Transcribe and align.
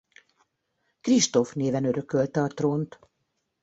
Kristóf 1.01 1.53
néven 1.53 1.85
örökölte 1.85 2.41
a 2.41 2.47
trónt. 2.47 2.99